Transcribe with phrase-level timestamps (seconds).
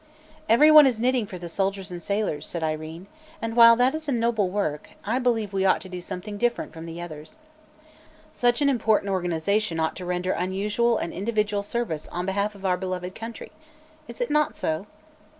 [0.49, 3.05] "Everyone is knitting for the soldiers and sailors," said Irene,
[3.39, 6.39] "and while that is a noble work, I believe that we ought to do something
[6.39, 7.35] different from the others.
[8.33, 12.77] Such an important organization ought to render unusual and individual service on behalf of our
[12.77, 13.51] beloved country.
[14.07, 14.87] Is it not so?"